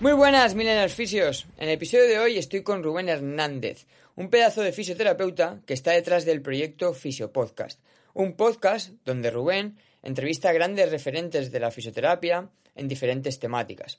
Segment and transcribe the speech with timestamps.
[0.00, 1.46] Muy buenas, millennials fisios.
[1.58, 3.84] En el episodio de hoy estoy con Rubén Hernández,
[4.16, 7.78] un pedazo de fisioterapeuta que está detrás del proyecto Fisio Podcast,
[8.14, 13.98] un podcast donde Rubén entrevista a grandes referentes de la fisioterapia en diferentes temáticas.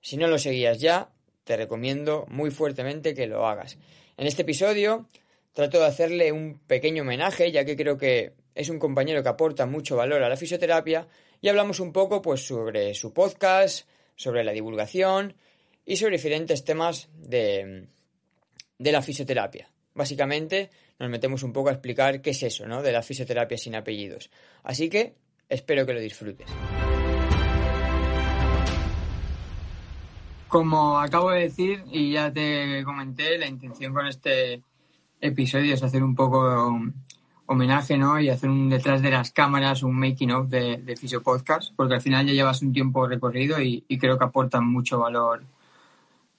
[0.00, 1.10] Si no lo seguías ya,
[1.44, 3.76] te recomiendo muy fuertemente que lo hagas.
[4.16, 5.10] En este episodio
[5.52, 9.66] trato de hacerle un pequeño homenaje, ya que creo que es un compañero que aporta
[9.66, 11.06] mucho valor a la fisioterapia
[11.42, 15.34] y hablamos un poco pues sobre su podcast, sobre la divulgación
[15.84, 17.88] y sobre diferentes temas de,
[18.78, 19.70] de la fisioterapia.
[19.94, 22.82] Básicamente nos metemos un poco a explicar qué es eso, ¿no?
[22.82, 24.30] De la fisioterapia sin apellidos.
[24.62, 25.14] Así que
[25.48, 26.48] espero que lo disfrutes.
[30.48, 34.62] Como acabo de decir y ya te comenté, la intención con este
[35.20, 36.70] episodio es hacer un poco
[37.46, 38.18] homenaje, ¿no?
[38.20, 41.94] Y hacer un detrás de las cámaras, un making of de, de Fisio Podcast, porque
[41.94, 45.44] al final ya llevas un tiempo recorrido y, creo que aportan mucho valor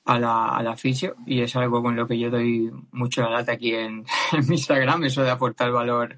[0.06, 3.32] a la, a la fisio y es algo con lo que yo doy mucho la
[3.32, 6.18] lata aquí en, en Instagram, eso de aportar valor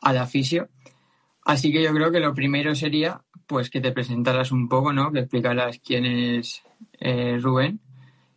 [0.00, 0.68] a la fisio.
[1.44, 5.12] Así que yo creo que lo primero sería pues que te presentaras un poco, ¿no?
[5.12, 6.62] Que explicaras quién es
[6.98, 7.80] eh, Rubén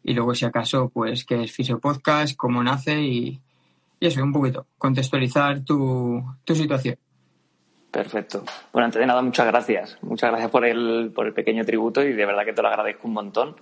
[0.03, 3.41] y luego si acaso pues qué es Fisio Podcast, cómo nace y,
[3.99, 6.97] y eso, un poquito, contextualizar tu, tu situación.
[7.91, 8.43] Perfecto.
[8.71, 9.97] Bueno, antes de nada, muchas gracias.
[10.01, 13.07] Muchas gracias por el, por el pequeño tributo y de verdad que te lo agradezco
[13.07, 13.55] un montón.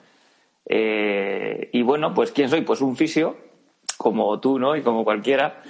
[0.65, 2.61] Eh, y bueno, pues ¿quién soy?
[2.61, 3.37] Pues un fisio,
[3.97, 4.75] como tú, ¿no?
[4.75, 5.61] Y como cualquiera.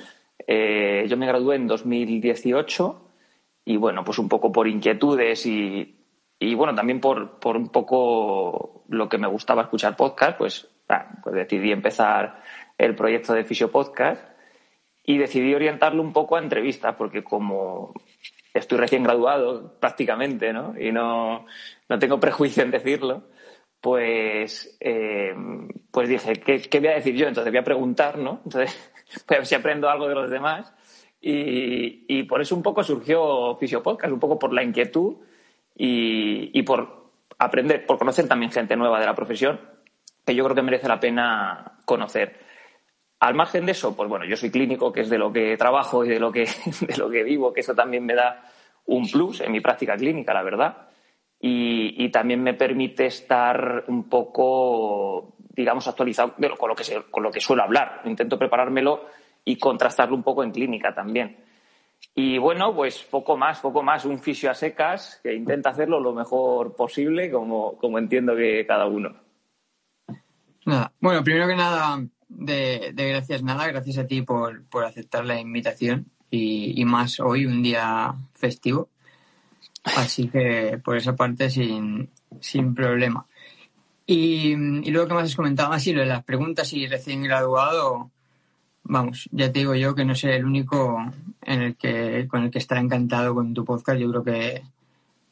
[0.46, 3.10] Eh, yo me gradué en 2018
[3.66, 6.04] y bueno, pues un poco por inquietudes y,
[6.40, 11.08] y bueno, también por, por un poco lo que me gustaba escuchar podcast, pues, ah,
[11.22, 12.42] pues decidí empezar
[12.78, 14.37] el proyecto de Fisio Podcast
[15.10, 17.94] y decidí orientarlo un poco a entrevistas, porque como
[18.54, 20.76] estoy recién graduado prácticamente, ¿no?
[20.78, 21.46] Y no,
[21.88, 23.24] no tengo prejuicio en decirlo,
[23.80, 25.34] pues, eh,
[25.92, 27.26] pues dije, ¿qué, ¿qué, voy a decir yo?
[27.26, 28.42] Entonces voy a preguntar, ¿no?
[28.44, 28.92] Entonces
[29.30, 30.74] voy a ver si aprendo algo de los demás.
[31.22, 35.16] Y, y por eso un poco surgió Fisio Podcast, un poco por la inquietud
[35.74, 39.62] y, y por aprender, por conocer también gente nueva de la profesión,
[40.26, 42.47] que yo creo que merece la pena conocer.
[43.20, 46.06] Al margen de eso, pues bueno, yo soy clínico, que es de lo que trabajo
[46.06, 46.48] y de lo que,
[46.82, 48.44] de lo que vivo, que eso también me da
[48.86, 50.88] un plus en mi práctica clínica, la verdad.
[51.40, 57.40] Y, también me permite estar un poco, digamos, actualizado con lo, que con lo que
[57.40, 58.02] suelo hablar.
[58.06, 59.06] Intento preparármelo
[59.46, 61.38] y contrastarlo un poco en clínica también.
[62.16, 66.14] Y bueno, pues poco más, poco más, un fisio a secas que intenta hacerlo lo
[66.14, 69.16] mejor posible, como, como entiendo que cada uno.
[70.66, 70.92] Nada.
[71.00, 72.00] Bueno, primero que nada,
[72.30, 78.16] de, gracias nada, gracias a ti por, aceptar la invitación y, más hoy, un día
[78.34, 78.90] festivo.
[79.84, 82.10] Así que por esa parte sin,
[82.42, 83.26] sin problema.
[84.06, 88.12] Y, y, luego que más has comentado, así lo de las preguntas y recién graduado,
[88.84, 90.98] vamos, ya te digo yo que no soy el único
[91.42, 94.00] en el que, con el que estará encantado con tu podcast.
[94.00, 94.64] Yo creo que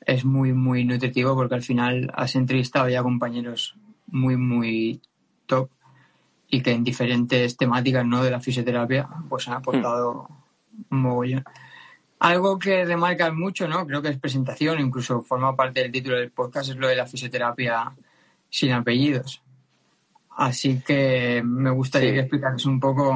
[0.02, 3.76] es muy, muy nutritivo porque al final has entrevistado ya compañeros
[4.08, 5.02] muy, muy
[5.46, 5.70] top
[6.56, 8.24] y que en diferentes temáticas ¿no?
[8.24, 10.30] de la fisioterapia pues han aportado
[10.90, 11.44] un mogollón.
[12.20, 13.86] Algo que remarcas mucho, ¿no?
[13.86, 17.06] Creo que es presentación, incluso forma parte del título del podcast, es lo de la
[17.06, 17.92] fisioterapia
[18.50, 19.42] sin apellidos.
[20.38, 23.14] Así que me gustaría que explicaras un poco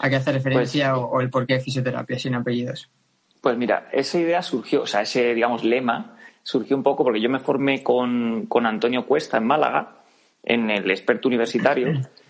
[0.00, 2.90] a qué hace referencia pues o, el por qué fisioterapia sin apellidos.
[3.40, 7.30] Pues mira, esa idea surgió, o sea, ese, digamos, lema surgió un poco porque yo
[7.30, 10.02] me formé con, con Antonio Cuesta en Málaga,
[10.42, 11.92] en el experto universitario,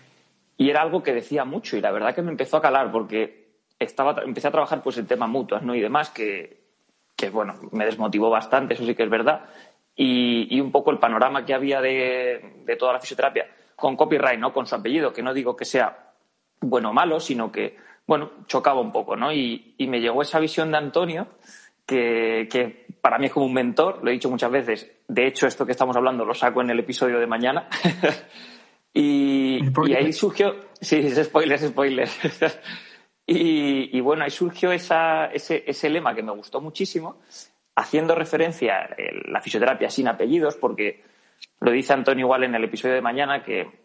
[0.57, 3.43] y era algo que decía mucho y la verdad que me empezó a calar porque
[3.79, 5.75] estaba, empecé a trabajar pues en temas mutuas ¿no?
[5.75, 6.63] y demás que,
[7.15, 9.45] que, bueno, me desmotivó bastante, eso sí que es verdad.
[9.95, 14.39] Y, y un poco el panorama que había de, de, toda la fisioterapia con copyright,
[14.39, 14.51] ¿no?
[14.51, 16.13] Con su apellido, que no digo que sea
[16.61, 17.77] bueno o malo, sino que,
[18.07, 19.31] bueno, chocaba un poco, ¿no?
[19.31, 21.27] Y, y me llegó esa visión de Antonio
[21.85, 24.91] que, que, para mí es como un mentor, lo he dicho muchas veces.
[25.07, 27.67] De hecho, esto que estamos hablando lo saco en el episodio de mañana.
[28.93, 29.22] Y,
[29.85, 32.09] y, ahí surgió, sí, es spoiler, es spoiler.
[33.25, 37.21] y, y, bueno, ahí surgió esa, ese, ese, lema que me gustó muchísimo,
[37.75, 38.89] haciendo referencia a
[39.29, 41.03] la fisioterapia sin apellidos, porque
[41.59, 43.83] lo dice Antonio igual en el episodio de mañana, que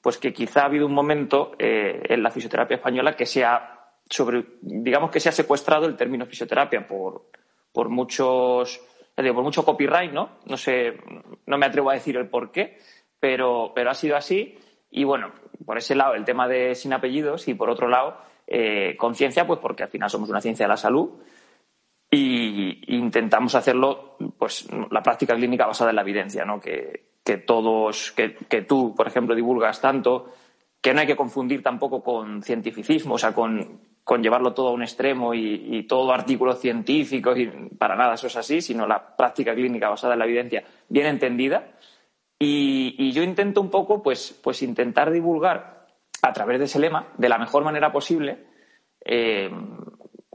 [0.00, 3.80] pues que quizá ha habido un momento eh, en la fisioterapia española que se ha
[4.10, 7.30] sobre, digamos que se ha secuestrado el término fisioterapia por,
[7.72, 8.80] por muchos,
[9.14, 10.38] por mucho copyright, ¿no?
[10.46, 10.94] No sé,
[11.46, 12.78] no me atrevo a decir el por qué,
[13.20, 14.58] pero, pero ha sido así.
[14.90, 15.30] Y bueno,
[15.64, 19.60] por ese lado el tema de sin apellidos y por otro lado eh, conciencia, pues
[19.60, 21.10] porque al final somos una ciencia de la salud
[22.10, 26.60] y intentamos hacerlo, pues la práctica clínica basada en la evidencia, ¿no?
[26.60, 30.32] Que, que todos, que, que tú, por ejemplo, divulgas tanto,
[30.80, 34.72] que no hay que confundir tampoco con cientificismo, o sea, con, con llevarlo todo a
[34.72, 37.46] un extremo y, y, todo artículos científicos y
[37.78, 41.74] para nada eso es así, sino la práctica clínica basada en la evidencia bien entendida.
[42.42, 45.86] Y, yo intento un poco, pues, pues intentar divulgar
[46.22, 48.46] a través de ese lema de la mejor manera posible
[49.04, 49.50] eh,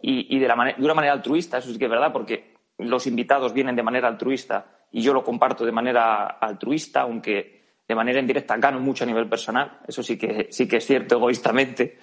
[0.01, 3.53] y, de, la de, una manera altruista, eso sí que es verdad, porque los invitados
[3.53, 8.57] vienen de manera altruista y yo lo comparto de manera altruista, aunque de manera indirecta
[8.57, 11.97] gano mucho a nivel personal, eso sí que, sí que es cierto egoístamente.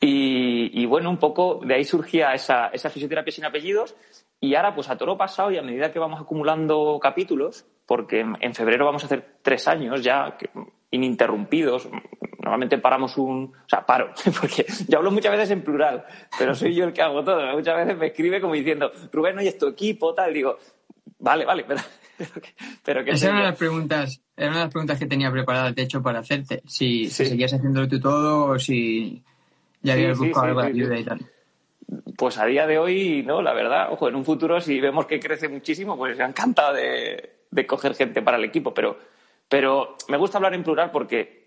[0.00, 3.96] Y, bueno, un poco de ahí surgía esa fisioterapia sin apellidos
[4.40, 8.54] y ahora, pues a toro pasado y a medida que vamos acumulando capítulos, porque en,
[8.54, 10.36] febrero vamos a hacer tres años ya
[10.90, 11.88] ininterrumpidos,
[12.40, 13.52] normalmente paramos un.
[13.54, 16.04] O sea, paro, porque yo hablo muchas veces en plural,
[16.38, 17.52] pero soy yo el que hago todo.
[17.54, 20.34] Muchas veces me escribe como diciendo, Rubén, oye, es tu equipo, tal.
[20.34, 20.58] Digo,
[21.18, 21.80] vale, vale, pero.
[22.84, 24.20] pero que Esa era una de las preguntas.
[24.36, 26.62] Era una de las preguntas que tenía preparadas, de hecho, para hacerte.
[26.66, 27.24] Si, sí.
[27.24, 29.22] si seguías haciéndolo tú todo o si
[29.80, 31.20] ya habías sí, buscado sí, algo de ayuda y tal.
[32.16, 35.20] Pues a día de hoy, no, la verdad, ojo, en un futuro si vemos que
[35.20, 38.98] crece muchísimo, pues encantado de, de coger gente para el equipo, pero,
[39.48, 41.46] pero me gusta hablar en plural porque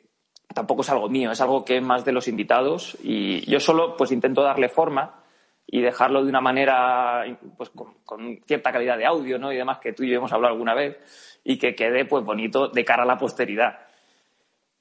[0.54, 3.96] tampoco es algo mío, es algo que es más de los invitados y yo solo
[3.96, 5.24] pues intento darle forma
[5.68, 7.24] y dejarlo de una manera
[7.56, 9.54] pues con, cierta calidad de audio ¿no?
[9.54, 12.70] y demás que tú y yo hemos hablado alguna vez y que quede pues bonito
[12.70, 13.80] de cara a la posteridad.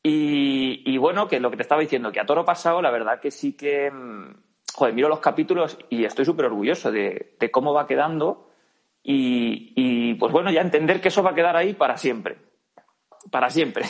[0.03, 3.21] Y, y bueno, que lo que te estaba diciendo, que a toro pasado la verdad
[3.21, 3.93] que sí que
[4.75, 8.51] joder, miro los capítulos y estoy súper orgulloso de, de, cómo va quedando
[9.03, 12.39] y, y, pues bueno, ya entender que eso va a quedar ahí para siempre.
[13.31, 13.85] Para siempre.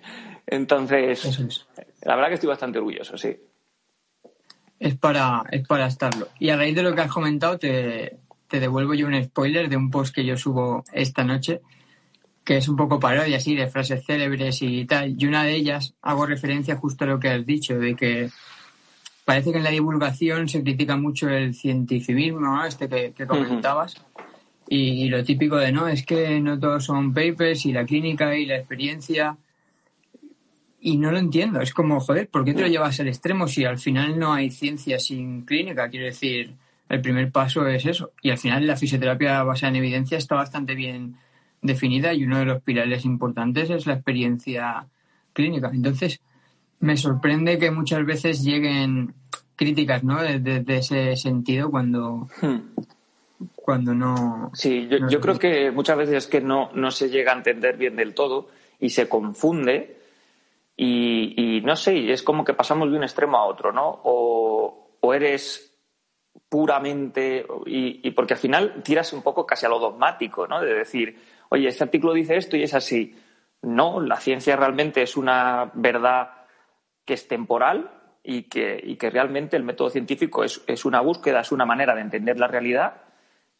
[0.46, 1.66] Entonces, es.
[2.02, 3.36] la verdad que estoy bastante orgulloso, sí.
[4.78, 6.28] Es para, es para estarlo.
[6.38, 8.18] Y a raíz de lo que has comentado, te,
[8.48, 11.60] te devuelvo yo un spoiler de un post que yo subo esta noche,
[12.44, 15.14] que es un poco parodia, así, de frases célebres y tal.
[15.16, 18.30] Y una de ellas hago referencia justo a lo que has dicho, de que
[19.24, 22.64] parece que en la divulgación se critica mucho el cientificismo, ¿no?
[22.64, 23.96] este que, que comentabas.
[23.96, 24.24] Uh -huh.
[24.68, 28.36] y, y, lo típico de no, es que no todos son papers y la clínica
[28.36, 29.36] y la experiencia.
[30.80, 31.60] Y no lo entiendo.
[31.60, 34.50] Es como, joder, ¿por qué te lo llevas al extremo si al final no hay
[34.50, 35.88] ciencia sin clínica?
[35.88, 36.56] Quiero decir,
[36.88, 38.10] el primer paso es eso.
[38.20, 41.16] Y al final la fisioterapia basada en evidencia está bastante bien
[41.62, 44.86] definida y uno de los pilares importantes es la experiencia
[45.32, 45.70] clínica.
[45.72, 46.20] Entonces,
[46.82, 49.14] me sorprende que muchas veces lleguen
[49.54, 50.20] críticas, ¿no?
[50.20, 52.58] De, de, de ese sentido cuando, hmm.
[53.54, 54.50] cuando no.
[54.52, 57.36] Sí, yo, no yo creo que muchas veces es que no, no se llega a
[57.36, 58.48] entender bien del todo
[58.80, 60.00] y se confunde.
[60.76, 64.00] Y, y no sé, es como que pasamos de un extremo a otro, ¿no?
[64.02, 65.78] O, o eres
[66.48, 67.46] puramente.
[67.64, 70.60] Y, y, porque al final tiras un poco casi a lo dogmático, ¿no?
[70.60, 71.16] De decir,
[71.50, 73.14] oye, este artículo dice esto y es así.
[73.62, 76.41] No, la ciencia realmente es una verdad
[77.04, 77.90] que es temporal
[78.22, 81.94] y que, y que realmente el método científico es, es, una búsqueda, es una manera
[81.94, 83.02] de entender la realidad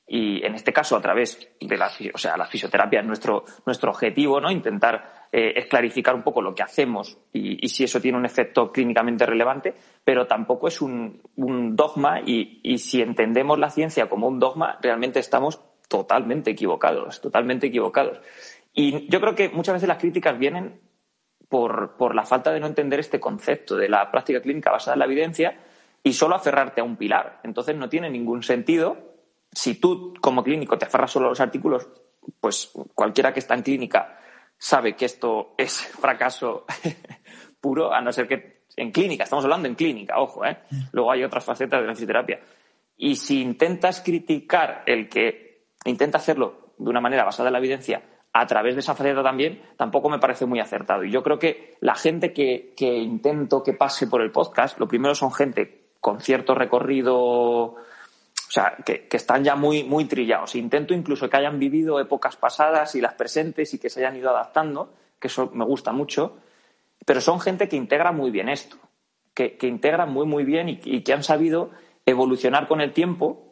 [0.07, 3.91] y en este caso a través de la, o sea, la fisioterapia es nuestro, nuestro
[3.91, 4.51] objetivo, ¿no?
[4.51, 8.27] Intentar eh, es clarificar un poco lo que hacemos y, y, si eso tiene un
[8.27, 14.09] efecto clínicamente relevante, pero tampoco es un, un dogma y, y si entendemos la ciencia
[14.09, 18.21] como un dogma, realmente estamos totalmente equivocados, totalmente equivocados.
[18.75, 20.81] Y yo creo que muchas veces las críticas vienen
[21.53, 25.01] por, por, la falta de no entender este concepto de la práctica clínica basada en
[25.01, 25.55] la evidencia
[26.03, 27.41] y solo aferrarte a un pilar.
[27.45, 28.97] Entonces no tiene ningún sentido.
[29.53, 31.87] Si tú, como clínico, te aferras solo a los artículos,
[32.41, 34.19] pues cualquiera que está en clínica
[34.57, 36.65] sabe que esto es fracaso
[37.61, 40.57] puro, a no ser que en clínica, estamos hablando en clínica, ojo, ¿eh?
[40.93, 42.41] Luego hay otras facetas de la fisioterapia.
[42.97, 48.03] Y si intentas criticar el que intenta hacerlo de una manera basada en la evidencia
[48.33, 51.05] a través de esa faceta también, tampoco me parece muy acertado.
[51.05, 54.89] Y yo creo que la gente que, que intento que pase por el podcast, lo
[54.89, 57.77] primero son gente con cierto recorrido, o
[58.49, 60.55] sea, que, que, están ya muy, muy trillados.
[60.55, 64.31] Intento incluso que hayan vivido épocas pasadas y las presentes y que se hayan ido
[64.31, 66.39] adaptando, que eso me gusta mucho,
[67.05, 68.77] pero son gente que integra muy bien esto,
[69.35, 71.71] que, que integra muy, muy bien y, y que han sabido
[72.07, 73.52] evolucionar con el tiempo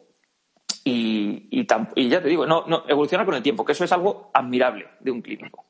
[0.83, 3.91] y, y, y, ya te digo, no, no, evoluciona con el tiempo, que eso es
[3.91, 5.65] algo admirable de un clínico.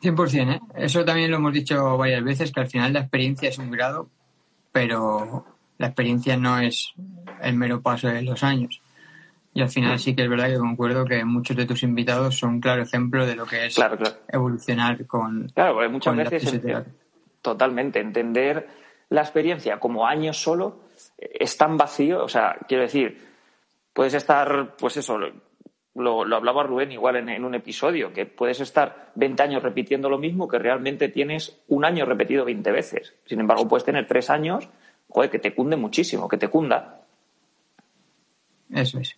[0.00, 0.60] 100%, ¿eh?
[0.76, 4.10] Eso también lo hemos dicho varias veces, que al final la experiencia es un grado,
[4.70, 5.44] pero
[5.78, 6.92] la experiencia no es
[7.42, 8.80] el mero paso de los años.
[9.54, 12.50] Y al final sí que es verdad que concuerdo que muchos de tus invitados son
[12.50, 13.78] un claro ejemplo de lo que es
[14.28, 15.48] evolucionar con.
[15.48, 16.60] Claro, porque muchas veces.
[17.40, 17.98] totalmente.
[18.00, 18.68] Entender
[19.08, 20.80] la experiencia como años solo
[21.16, 22.22] es tan vacío.
[22.22, 23.25] O sea, quiero decir,
[23.96, 25.18] puedes estar, pues eso,
[25.94, 30.46] lo, hablaba Rubén igual en, un episodio, que puedes estar 20 años repitiendo lo mismo
[30.46, 33.14] que realmente tienes un año repetido 20 veces.
[33.24, 34.68] Sin embargo, puedes tener tres años,
[35.08, 37.00] joder, que te cunde muchísimo, que te cunda.
[38.70, 39.16] Eso es.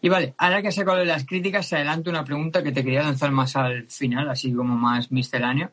[0.00, 3.02] Y vale, ahora que sacado de las críticas, se adelanta una pregunta que te quería
[3.02, 5.70] lanzar más al final, así como más misceláneo.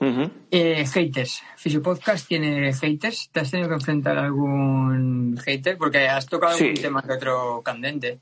[0.00, 1.42] Eh, haters.
[1.56, 3.30] Fisiopodcast tiene haters.
[3.32, 5.76] ¿Te has tenido que enfrentar a algún hater?
[5.76, 8.18] Porque has tocado algún tema que otro candente.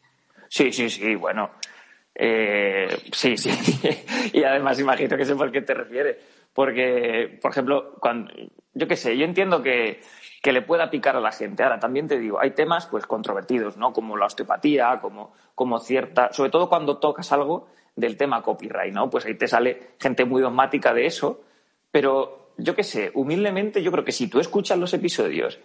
[0.49, 1.51] Sí, sí, sí, bueno.
[2.15, 3.51] Eh, sí, sí.
[4.33, 6.17] y además imagino que sé por qué te refieres.
[6.55, 8.33] Porque, por ejemplo, cuando,
[8.73, 10.01] yo qué sé, yo entiendo que
[10.47, 11.65] que le pueda picar a la gente.
[11.65, 13.93] Ahora, también te digo, hay temas pues controvertidos, ¿no?
[13.93, 17.67] Como la osteopatía, como, como cierta, sobre todo cuando tocas algo
[17.97, 19.11] del tema copyright, ¿no?
[19.11, 21.43] Pues ahí te sale gente muy dogmática de eso,
[21.97, 25.59] pero yo qué sé, humildemente yo creo que si tú escuchas los episodios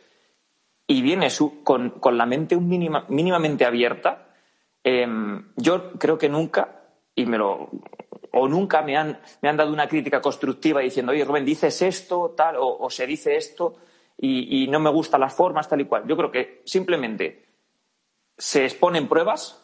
[0.88, 4.30] y vienes con, con la mente un mínima, mínimamente abierta,
[4.82, 7.70] em, yo creo que nunca, y me lo,
[8.32, 12.34] o nunca me han, me han dado una crítica constructiva diciendo, oye, Rubén, dices esto,
[12.38, 13.76] tal, o se dice esto,
[14.18, 16.08] y, no me gustan las formas, tal y cual.
[16.08, 17.46] Yo creo que simplemente
[18.38, 19.62] se exponen pruebas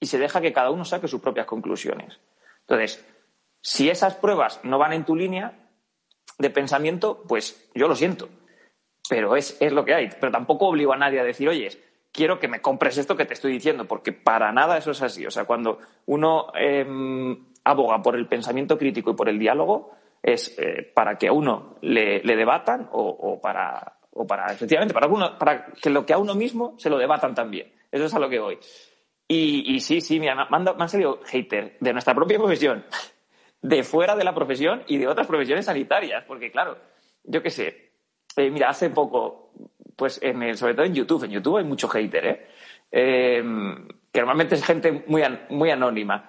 [0.00, 2.18] y se deja que cada uno saque sus propias conclusiones.
[2.62, 3.06] Entonces,
[3.60, 5.61] si esas pruebas no van en tu línea
[6.38, 8.28] de pensamiento, pues yo lo siento,
[9.08, 10.10] pero es, lo que hay.
[10.20, 11.70] Pero tampoco obligo a nadie a decir, oye,
[12.12, 15.26] quiero que me compres esto que te estoy diciendo, porque para nada eso es así.
[15.26, 20.56] O sea, cuando uno em, aboga por el pensamiento crítico y por el diálogo, es
[20.58, 25.66] eh, para que a uno le, debatan o, para, o para, efectivamente, para, uno, para
[25.66, 27.72] que lo que a uno mismo se lo debatan también.
[27.90, 28.58] Eso es a lo que voy.
[29.28, 32.84] Y, sí, sí, mira, me han, salido haters de nuestra propia profesión,
[33.62, 36.76] de fuera de la profesión y de otras profesiones sanitarias, porque claro,
[37.24, 37.92] yo qué sé,
[38.36, 39.52] eh, mira, hace poco,
[39.96, 42.46] pues en el, sobre todo en YouTube, en YouTube hay mucho hater, ¿eh?
[42.90, 43.44] eh
[44.12, 46.28] que normalmente es gente muy, muy anónima.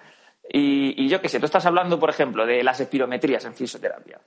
[0.49, 4.19] Y, yo qué sé, tú estás hablando, por ejemplo, de las espirometrías en fisioterapia,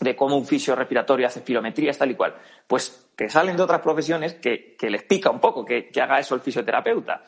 [0.00, 2.34] de cómo un fisio respiratorio hace espirometrías, tal y cual.
[2.66, 6.40] Pues que salen de otras profesiones que, les pica un poco que, haga eso el
[6.40, 7.24] fisioterapeuta.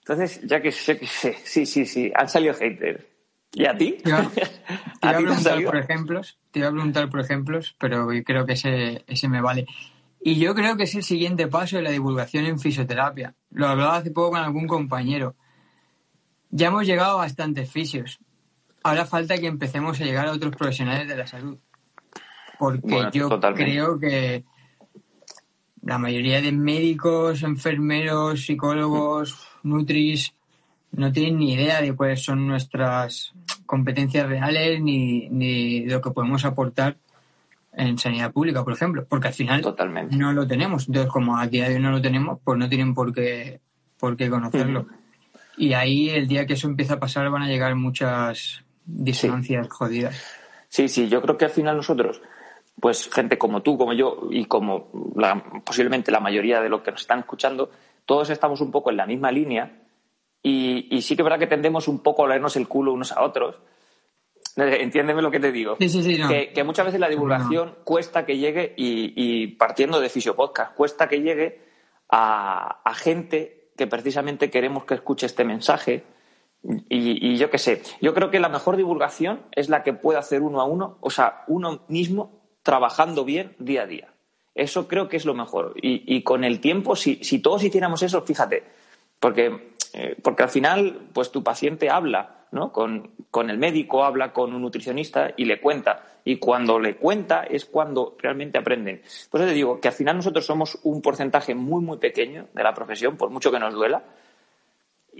[0.00, 3.04] Entonces, ya que sé que sé, sí, sí, sí, han salido haters.
[3.52, 3.96] ¿Y a ti?
[4.02, 8.52] Te iba, a, preguntar por ejemplos, te iba a preguntar por ejemplos, pero creo que
[8.52, 9.66] ese, ese me vale.
[10.20, 13.34] Y yo creo que es el siguiente paso de la divulgación en fisioterapia.
[13.50, 15.36] Lo hablaba hace poco con algún compañero.
[16.50, 18.18] Ya hemos llegado a bastantes fisios.
[18.82, 21.58] Ahora falta que empecemos a llegar a otros profesionales de la salud.
[22.58, 24.44] Porque yo creo que
[25.82, 30.34] la mayoría de médicos, enfermeros, psicólogos, nutris,
[30.96, 33.32] no tienen ni idea de cuáles son nuestras
[33.66, 36.96] competencias reales ni, ni lo que podemos aportar
[37.72, 39.62] en sanidad pública, por ejemplo, porque al final
[40.10, 40.88] no lo tenemos.
[40.88, 43.60] Entonces, como a día de hoy no lo tenemos, pues no tienen por qué,
[43.98, 44.86] por qué conocerlo.
[45.58, 50.22] Y ahí el día que eso empieza a pasar van a llegar muchas distancias jodidas.
[50.68, 52.22] Sí, sí, yo creo que al final nosotros,
[52.80, 54.90] pues gente como tú, como yo y como
[55.64, 57.70] posiblemente la mayoría de los que nos están escuchando,
[58.06, 59.85] todos estamos un poco en la misma línea
[60.48, 63.22] y, sí que es verdad que tendemos un poco a leernos el culo unos a
[63.22, 63.56] otros.
[64.56, 65.76] Entiéndeme lo que te digo.
[65.80, 70.74] Sí, sí, sí, que, muchas veces la divulgación cuesta que llegue, y, partiendo de Fisiopodcast,
[70.74, 71.64] cuesta que llegue
[72.08, 76.04] a, a gente que precisamente queremos que escuche este mensaje.
[76.88, 80.42] Y, yo qué sé, yo creo que la mejor divulgación es la que puede hacer
[80.42, 84.14] uno a uno, o sea, uno mismo trabajando bien día a día.
[84.54, 85.74] Eso creo que es lo mejor.
[85.76, 88.64] Y, con el tiempo, si, si, todos hiciéramos eso, fíjate,
[89.20, 92.72] porque, eh, porque al final, pues tu paciente habla ¿no?
[92.72, 96.20] Con, con, el médico, habla con un nutricionista y le cuenta.
[96.24, 99.02] Y cuando le cuenta es cuando realmente aprenden.
[99.30, 102.62] Por eso te digo que al final nosotros somos un porcentaje muy, muy pequeño de
[102.62, 104.02] la profesión, por mucho que nos duela.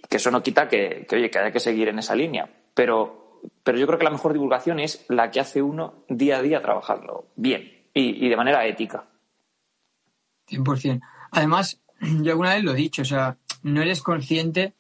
[0.08, 2.49] Que eso no quita que, oye, que haya que seguir en esa línea.
[2.75, 6.42] Pero, pero yo creo que la mejor divulgación es la que hace uno día a
[6.42, 9.04] día trabajando bien y, y de manera ética.
[10.49, 11.00] 100%.
[11.32, 14.75] Además, yo alguna vez lo he dicho, o sea, no eres consciente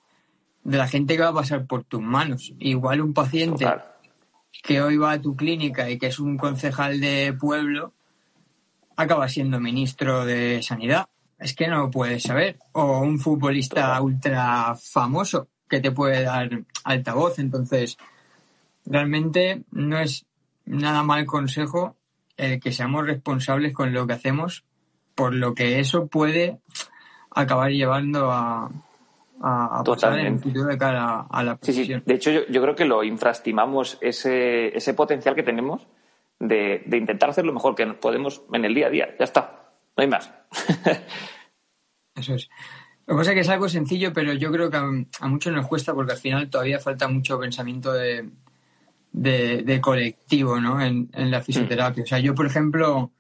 [0.62, 2.54] de la gente que va a pasar por tus manos.
[2.60, 3.66] Igual un paciente
[4.62, 7.92] que hoy va a tu clínica y que es un concejal de pueblo,
[8.96, 11.08] acaba siendo ministro de Sanidad.
[11.38, 12.58] Es que no lo puedes saber.
[12.72, 16.48] O un futbolista ultra famoso que te puede dar
[16.84, 17.40] altavoz.
[17.40, 17.98] Entonces,
[18.84, 20.26] realmente no es
[20.64, 21.96] nada mal consejo
[22.36, 24.64] el que seamos responsables con lo que hacemos,
[25.16, 26.60] por lo que eso puede
[27.36, 28.70] acabar llevando a,
[29.40, 32.02] a, pasar en el futuro de cara a, la profesión.
[32.04, 35.86] De hecho, yo, creo que lo infraestimamos ese, ese potencial que tenemos
[36.40, 39.14] de, de, intentar hacer lo mejor que podemos en el día a día.
[39.18, 39.64] Ya está,
[39.96, 40.32] no hay más.
[42.14, 42.48] Eso es.
[43.06, 45.68] Lo que pasa es que es algo sencillo, pero yo creo que a, muchos nos
[45.68, 48.30] cuesta porque al final todavía falta mucho pensamiento de,
[49.12, 50.80] de, colectivo ¿no?
[50.80, 52.02] en, en la fisioterapia.
[52.02, 53.12] O sea, yo, por ejemplo,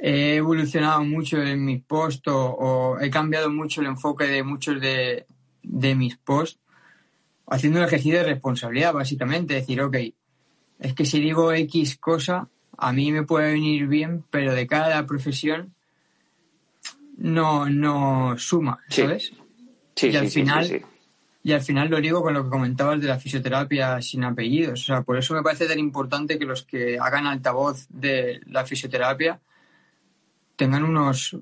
[0.00, 5.26] he evolucionado mucho en mis posts o, he cambiado mucho el enfoque de muchos de,
[5.62, 6.58] de mis posts
[7.46, 9.54] haciendo un ejercicio de responsabilidad, básicamente.
[9.54, 9.96] Decir, ok,
[10.78, 15.04] es que si digo X cosa, a mí me puede venir bien, pero de cada
[15.04, 15.74] profesión
[17.18, 19.32] no, no suma, ¿sabes?
[19.96, 20.82] Sí, y al final,
[21.42, 24.80] y al final lo digo con lo que comentabas de la fisioterapia sin apellidos.
[24.82, 28.64] O sea, por eso me parece tan importante que los que hagan altavoz de la
[28.64, 29.40] fisioterapia
[30.60, 31.38] tengan unos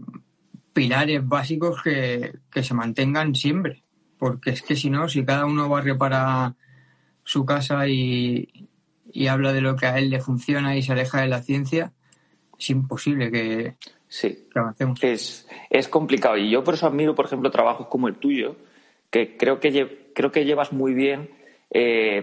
[0.72, 3.82] pilares básicos que, se mantengan siempre.
[4.16, 6.54] Porque es que si no, si cada uno barre para
[7.24, 8.68] su casa y,
[9.12, 11.92] y habla de lo que a él le funciona y se aleja de la ciencia,
[12.56, 13.74] es imposible que,
[14.06, 14.48] Sí,
[15.00, 16.36] es, es complicado.
[16.36, 18.54] Y yo por eso admiro, por ejemplo, trabajos como el tuyo,
[19.10, 21.28] que creo que, creo que llevas muy bien,
[21.70, 22.22] eh,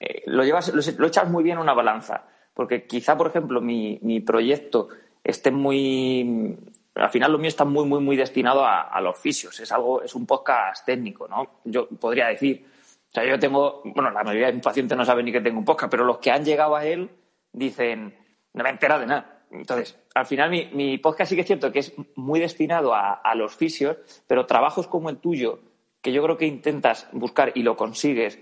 [0.00, 2.26] eh, lo, llevas, lo, echas muy bien en una balanza.
[2.52, 4.88] Porque quizá, por ejemplo, mi, mi proyecto
[5.30, 6.56] esté muy.
[6.94, 9.60] Al final lo mío está muy, muy, muy destinado a, los fisios.
[9.60, 11.60] Es algo, es un podcast técnico, ¿no?
[11.64, 12.64] Yo podría decir.
[13.08, 13.82] O sea, yo tengo.
[13.84, 16.18] Bueno, la mayoría de mis pacientes no saben ni que tengo un podcast, pero los
[16.18, 17.10] que han llegado a él
[17.52, 18.14] dicen.
[18.54, 21.72] No me he enterado de nada entonces, al final mi, podcast sí que es cierto
[21.72, 25.60] que es muy destinado a, los fisios, pero trabajos como el tuyo,
[26.02, 28.38] que yo creo que intentas buscar y lo consigues,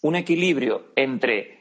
[0.00, 1.60] un equilibrio entre,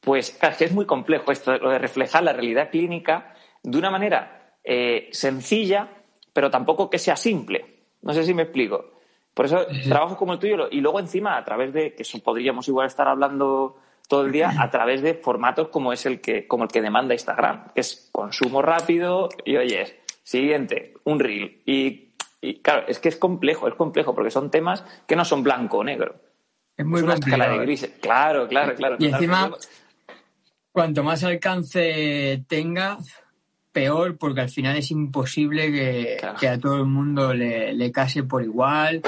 [0.00, 3.34] pues, claro, es muy complejo esto, lo de reflejar la realidad clínica
[3.70, 5.88] de una manera eh, sencilla,
[6.32, 7.84] pero tampoco que sea simple.
[8.02, 8.98] No sé si me explico.
[9.34, 12.66] Por eso, trabajos como el tuyo, y luego encima, a través de, que eso podríamos
[12.66, 13.76] igual estar hablando
[14.08, 17.14] todo el día a través de formatos como es el que, como el que demanda
[17.14, 21.62] Instagram, que es consumo rápido y oye, siguiente, un reel.
[21.64, 22.08] Y,
[22.62, 25.84] claro, es que es complejo, es complejo, porque son temas que no son blanco o
[25.84, 26.16] negro.
[26.76, 27.92] Es muy una escala de grises.
[28.00, 28.96] Claro, claro, claro.
[28.98, 29.50] Y encima,
[30.72, 32.98] cuanto más alcance tenga,
[33.78, 38.42] peor, porque al final es imposible que, a todo el mundo le, le case por
[38.42, 39.02] igual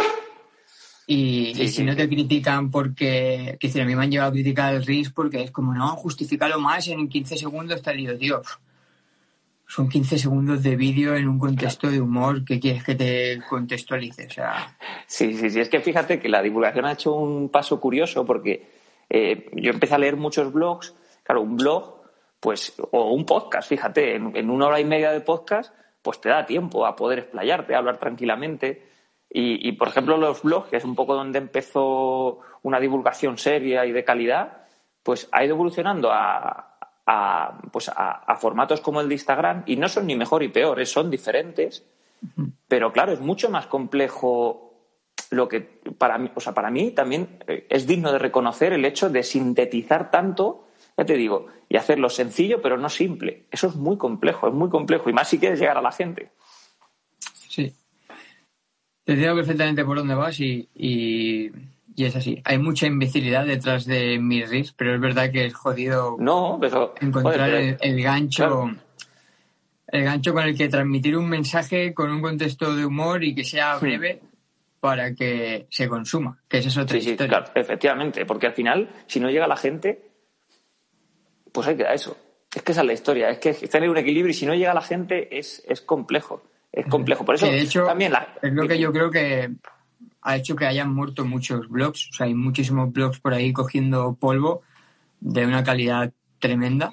[1.12, 4.86] y, si no te critican porque, que a mí me han llevado a criticar el
[4.86, 8.42] RIS porque es como, no, justifícalo más, en 15 segundos está lío, tío.
[9.66, 14.26] Son 15 segundos de vídeo en un contexto de humor que quieres que te contextualice.
[14.26, 14.76] O sea...
[15.08, 15.58] Sí, sí, sí.
[15.58, 18.70] Es que fíjate que la divulgación ha hecho un paso curioso porque
[19.08, 20.94] eh, yo empecé a leer muchos blogs.
[21.24, 21.99] Claro, un blog,
[22.40, 26.28] pues, o un podcast, fíjate, en, en una hora y media de podcast, pues te
[26.28, 28.90] da tiempo a poder explayarte, a hablar tranquilamente.
[29.32, 33.92] Y, por ejemplo, los blogs, que es un poco donde empezó una divulgación seria y
[33.92, 34.64] de calidad,
[35.04, 36.76] pues ha ido evolucionando a,
[37.70, 41.10] pues a, formatos como el de Instagram y no son ni mejor y peor, son
[41.10, 41.86] diferentes,
[42.66, 44.74] pero claro, es mucho más complejo
[45.30, 48.84] lo que para mí, o sea, para mí también eh, es digno de reconocer el
[48.84, 50.66] hecho de sintetizar tanto,
[51.00, 53.46] ya te digo, y hacerlo sencillo pero no simple.
[53.50, 56.30] Eso es muy complejo, es muy complejo y más si quieres llegar a la gente.
[57.48, 57.74] Sí,
[59.04, 61.50] te entiendo perfectamente por dónde vas y, y,
[61.96, 62.42] es así.
[62.44, 66.60] Hay mucha imbecilidad detrás de mis riffs, pero es verdad que es jodido no,
[67.00, 68.70] encontrar el, gancho.
[69.86, 73.44] El gancho con el que transmitir un mensaje con un contexto de humor y que
[73.44, 74.20] sea breve
[74.80, 77.24] para que se consuma, que esa es otra sí, historia.
[77.24, 80.09] Sí, claro, efectivamente, porque al final, si no llega la gente,
[81.52, 82.16] pues hay que dar eso.
[82.54, 84.74] Es que esa es la historia, es que tener un equilibrio y si no llega
[84.74, 87.24] la gente es, es complejo es complejo.
[87.24, 89.50] Por eso de hecho, también es lo que yo creo que
[90.22, 92.10] ha hecho que hayan muerto muchos blogs.
[92.10, 94.62] O sea, hay muchísimos blogs por ahí cogiendo polvo
[95.20, 96.92] de una calidad tremenda.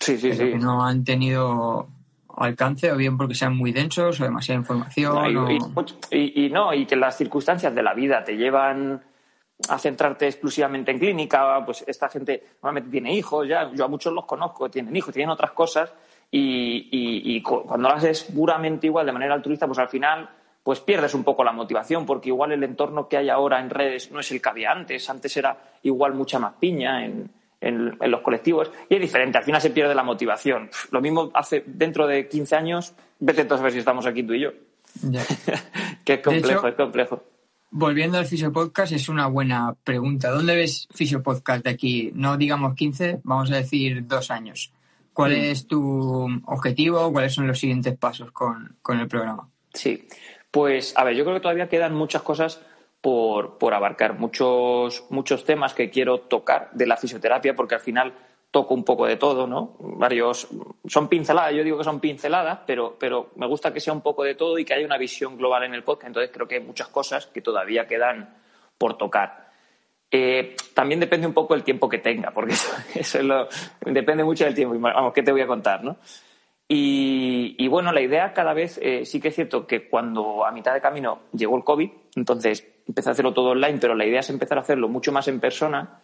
[0.00, 0.38] Sí, sí, sí.
[0.38, 1.88] Que no han tenido
[2.36, 5.50] alcance, o bien porque sean muy densos, o demasiada información.
[6.10, 9.02] y, no, y que las circunstancias de la vida te llevan
[9.68, 14.12] a centrarte exclusivamente en clínica, pues esta gente normalmente tiene hijos, ya yo a muchos
[14.12, 15.92] los conozco, tienen hijos, tienen otras cosas,
[16.30, 20.28] y, cuando lo haces puramente igual de manera altruista, pues al final
[20.62, 24.10] pues pierdes un poco la motivación, porque igual el entorno que hay ahora en redes
[24.10, 25.08] no es el que había antes.
[25.08, 29.38] Antes era igual mucha más piña en, los colectivos y es diferente.
[29.38, 30.68] Al final se pierde la motivación.
[30.90, 34.34] Lo mismo hace dentro de 15 años, vete entonces a ver si estamos aquí tú
[34.34, 34.50] y yo.
[36.04, 37.22] que es complejo, es complejo.
[37.70, 40.30] Volviendo al Fisio Podcast, es una buena pregunta.
[40.30, 42.10] ¿Dónde ves Fisio Podcast de aquí?
[42.14, 44.72] No digamos 15, vamos a decir dos años.
[45.12, 47.10] ¿Cuál es tu objetivo?
[47.10, 49.48] ¿Cuáles son los siguientes pasos con, con, el programa?
[49.72, 50.06] Sí,
[50.50, 52.60] pues a ver, yo creo que todavía quedan muchas cosas
[53.00, 58.12] por, por abarcar, muchos, muchos temas que quiero tocar de la fisioterapia, porque al final
[58.50, 59.76] toco un poco de todo, ¿no?
[59.78, 60.48] Varios,
[60.86, 64.24] son pinceladas, yo digo que son pinceladas, pero, pero me gusta que sea un poco
[64.24, 66.08] de todo y que haya una visión global en el podcast.
[66.08, 68.34] Entonces creo que hay muchas cosas que todavía quedan
[68.78, 69.46] por tocar.
[70.10, 72.54] Eh, también depende un poco del tiempo que tenga, porque
[72.94, 73.48] eso, lo,
[73.84, 74.78] depende mucho del tiempo.
[74.78, 75.96] Vamos, ¿qué te voy a contar, no?
[76.68, 80.74] Y, bueno, la idea cada vez eh, sí que es cierto que cuando a mitad
[80.74, 84.30] de camino llegó el COVID, entonces empecé a hacerlo todo online, pero la idea es
[84.30, 86.00] empezar a hacerlo mucho más en persona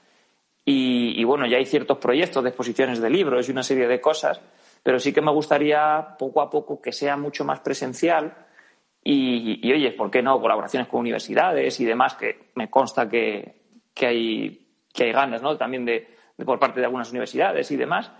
[0.64, 4.40] y, bueno, ya hay ciertos proyectos de exposiciones de libros y una serie de cosas,
[4.82, 8.32] pero sí que me gustaría poco a poco que sea mucho más presencial
[9.02, 10.40] y, y oye, ¿por qué no?
[10.40, 15.56] Colaboraciones con universidades y demás, que me consta que, que, hay, que hay ganas, ¿no?
[15.56, 18.12] También de, por parte de algunas universidades y demás.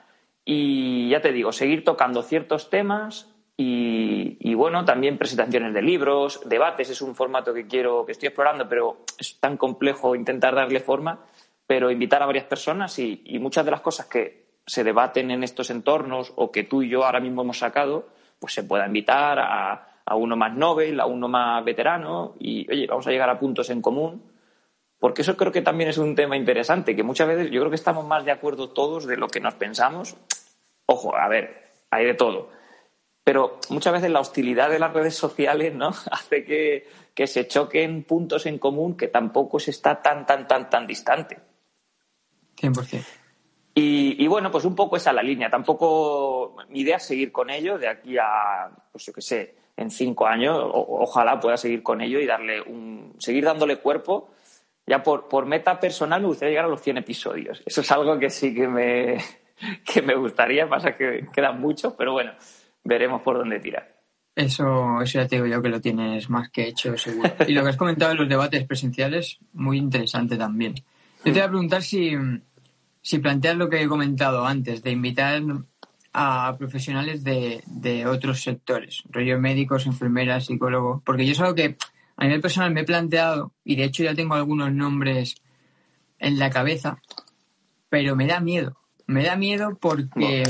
[0.45, 6.41] Y ya te digo, seguir tocando ciertos temas y, y, bueno, también presentaciones de libros,
[6.47, 10.81] debates, es un formato que quiero, que estoy explorando, pero es tan complejo intentar darle
[10.81, 11.25] forma
[11.67, 15.71] pero invitar a varias personas y, muchas de las cosas que se debaten en estos
[15.71, 19.89] entornos o que tú y yo ahora mismo hemos sacado, pues se pueda invitar a,
[20.15, 23.81] uno más Nobel, a uno más veterano y, oye, vamos a llegar a puntos en
[23.81, 24.31] común.
[24.99, 27.77] Porque eso creo que también es un tema interesante, que muchas veces yo creo que
[27.77, 30.17] estamos más de acuerdo todos de lo que nos pensamos.
[30.87, 32.51] Ojo, a ver, hay de todo.
[33.25, 35.89] Pero muchas veces la hostilidad de las redes sociales ¿no?
[36.11, 40.69] hace que, que se choquen puntos en común que tampoco se está tan, tan, tan,
[40.71, 41.39] tan distante.
[42.61, 43.05] 100%.
[43.75, 45.49] Y, y, bueno, pues un poco esa la línea.
[45.49, 49.91] Tampoco mi idea es seguir con ello de aquí a, pues yo qué sé, en
[49.91, 50.59] cinco años.
[50.63, 54.31] ojalá pueda seguir con ello y darle un, seguir dándole cuerpo.
[54.87, 57.63] Ya por, por meta personal me gustaría llegar a los 100 episodios.
[57.65, 59.17] Eso es algo que sí que me,
[59.85, 60.69] que me gustaría.
[60.69, 62.33] Pasa que quedan muchos, pero bueno,
[62.85, 63.93] veremos por dónde tirar.
[64.35, 67.31] Eso, eso ya te digo yo que lo tienes más que hecho, seguro.
[67.47, 70.75] Y lo que has comentado en los debates presenciales, muy interesante también.
[71.25, 72.13] Yo te voy a preguntar si,
[73.01, 75.41] si planteas lo que he comentado antes, de invitar
[76.13, 81.77] a profesionales de, de otros sectores, rollo médicos, enfermeras, psicólogos, porque yo es algo que
[82.17, 85.37] a nivel personal me he planteado y de hecho ya tengo algunos nombres
[86.19, 86.99] en la cabeza,
[87.89, 88.77] pero me da miedo.
[89.07, 90.43] Me da miedo porque,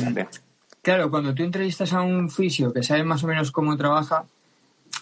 [0.83, 4.27] claro, cuando tú entrevistas a un fisio que sabe más o menos cómo trabaja,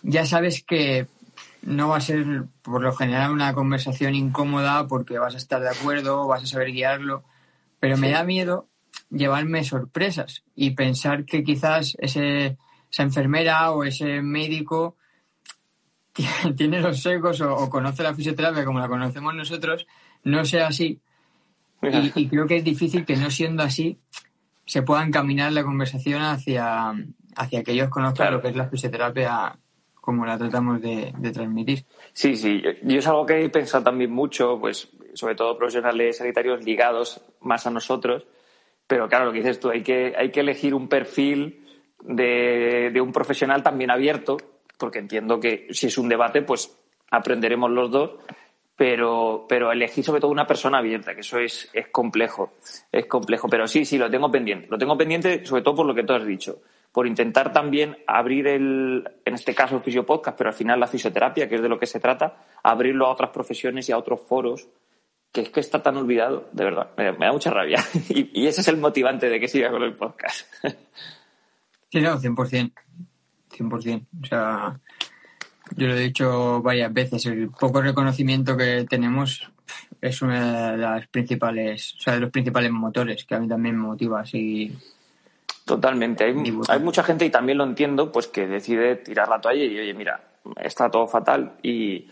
[0.03, 1.07] ya sabes que
[1.63, 5.69] no va a ser por lo general una conversación incómoda porque vas a estar de
[5.69, 7.25] acuerdo, vas a saber guiarlo,
[7.79, 8.69] pero me da miedo
[9.11, 12.57] llevarme sorpresas y pensar que quizás ese,
[12.91, 14.97] esa enfermera o ese médico
[16.57, 19.87] tiene los secos o, conoce la fisioterapia como la conocemos nosotros,
[20.25, 21.01] no sea así.
[21.83, 23.99] Y, y, creo que es difícil que no siendo así
[24.67, 26.93] se pueda encaminar la conversación hacia,
[27.37, 29.59] hacia que ellos conozcan lo que es la fisioterapia
[30.01, 31.85] como la tratamos de, transmitir.
[32.13, 36.65] Sí, sí, yo, es algo que he pensado también mucho, pues sobre todo profesionales sanitarios
[36.65, 38.27] ligados más a nosotros,
[38.87, 41.67] pero claro, lo que dices tú, hay que, hay que elegir un perfil
[42.03, 44.37] de, de un profesional también abierto,
[44.79, 46.77] porque entiendo que si es un debate, pues
[47.11, 48.11] aprenderemos los dos,
[48.75, 52.55] pero, pero elegir sobre todo una persona abierta, que eso es, es complejo,
[52.91, 55.95] es complejo, pero sí, sí, lo tengo pendiente, lo tengo pendiente sobre todo por lo
[55.95, 60.51] que tú has dicho por intentar también abrir el, en este caso el fisiopodcast, pero
[60.51, 63.89] al final la fisioterapia, que es de lo que se trata, abrirlo a otras profesiones
[63.89, 64.69] y a otros foros,
[65.33, 67.85] que es que está tan olvidado, de verdad, me, da mucha rabia.
[68.09, 70.53] Y, ese es el motivante de que siga con el podcast.
[71.93, 72.73] Sí, no, 100%.
[73.51, 74.07] 100%.
[74.23, 74.81] O sea,
[75.77, 79.49] yo lo he dicho varias veces, el poco reconocimiento que tenemos
[80.01, 83.77] es una de las principales, o sea, de los principales motores que a mí también
[83.77, 84.77] me motiva así
[85.71, 86.25] Totalmente.
[86.25, 89.95] Hay, mucha gente, y también lo entiendo, pues que decide tirar la toalla y, oye,
[89.95, 90.21] mira,
[90.61, 92.09] está todo fatal y,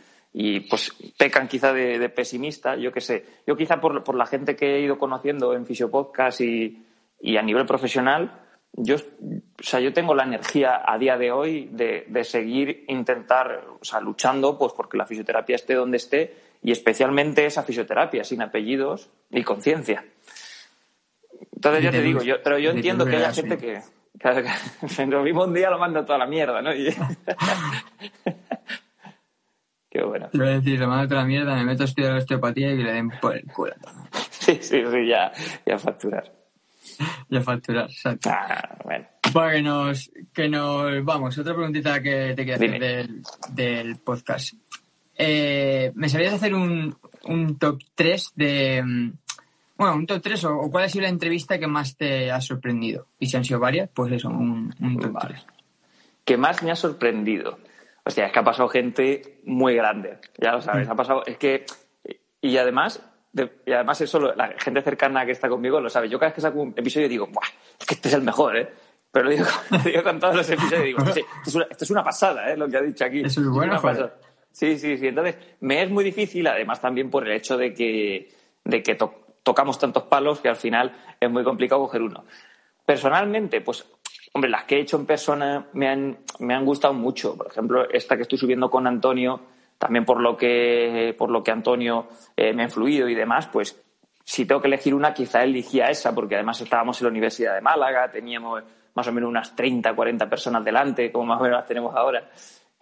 [0.70, 3.24] pues pecan quizá de, pesimista, yo qué sé.
[3.48, 6.86] Yo quizá por, por, la gente que he ido conociendo en Fisiopodcast y,
[7.20, 8.30] y a nivel profesional,
[8.74, 13.64] yo, o sea, yo tengo la energía a día de hoy de, de seguir intentar,
[13.80, 18.40] o sea, luchando pues porque la fisioterapia esté donde esté y especialmente esa fisioterapia sin
[18.40, 20.04] apellidos y conciencia.
[21.58, 23.82] Entonces yo te digo, yo, pero yo entiendo que haya gente que,
[25.08, 26.70] lo mismo un día lo manda toda la mierda, ¿no?
[29.90, 30.28] Qué bueno.
[30.30, 32.76] Te voy a decir, lo mando toda la mierda, me meto a estudiar osteopatía y
[32.76, 33.74] que le den por el culo.
[34.30, 35.32] sí, sí, sí, ya,
[35.66, 36.32] ya facturar.
[37.28, 38.30] ya facturar, exacto.
[38.32, 39.08] Ah, bueno.
[39.32, 44.54] Bueno, que nos, que nos, vamos, otra preguntita que te quiero hacer del, del, podcast.
[45.16, 49.10] eh, ¿me sabrías hacer un, un top 3 de...
[49.78, 52.30] mm, Bueno, un top 3 o, o cuál ha sido la entrevista que más te
[52.30, 53.06] ha sorprendido?
[53.18, 55.28] Y si han sido varias, pues eso, un, un top Vale.
[55.34, 55.46] 3.
[56.24, 57.58] que más me ha sorprendido.
[58.04, 61.64] Hostia, es que ha pasado gente muy grande, ya lo sabes, ha pasado, es que,
[62.40, 66.08] y además, de- y además eso, la gente cercana que está conmigo lo sabe.
[66.08, 67.46] Yo cada vez que saco un episodio digo, Buah,
[67.78, 68.68] es que este es el mejor, ¿eh?
[69.12, 71.84] Pero lo digo, lo digo con todos los episodios, digo, sí, esto es una, esto
[71.84, 72.56] es una pasada, ¿eh?
[72.56, 73.20] Lo que ha dicho aquí.
[73.20, 73.78] Eso es bueno.
[74.50, 75.06] Sí, sí, sí.
[75.08, 78.28] Entonces, me es muy difícil, además también por el hecho de que,
[78.64, 82.22] de que to- tocamos tantos palos que al final es muy complicado coger uno.
[82.84, 83.82] Personalmente, pues,
[84.34, 87.34] hombre, las que he hecho en persona me han, me han gustado mucho.
[87.34, 89.40] Por ejemplo, esta que estoy subiendo con Antonio,
[89.78, 93.82] también por lo que, por lo que Antonio eh, me ha influido y demás, pues
[94.22, 97.62] si tengo que elegir una, quizá elegía esa, porque además estábamos en la Universidad de
[97.62, 101.66] Málaga, teníamos más o menos unas 30, 40 personas delante, como más o menos las
[101.66, 102.28] tenemos ahora.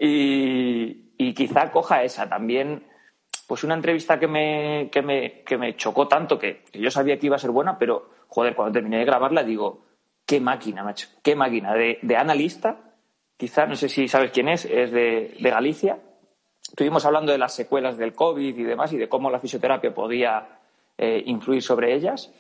[0.00, 2.82] Y, y quizá coja esa también.
[3.46, 7.18] Pues una entrevista que me, que me, que me chocó tanto que, que yo sabía
[7.18, 9.84] que iba a ser buena, pero joder, cuando terminé de grabarla digo,
[10.26, 11.74] qué máquina, macho, qué máquina.
[11.74, 12.76] De, de analista,
[13.36, 15.98] quizá, no sé si sabes quién es, es de, de Galicia.
[16.60, 20.58] Estuvimos hablando de las secuelas del COVID y demás y de cómo la fisioterapia podía
[20.98, 22.32] eh, influir sobre ellas,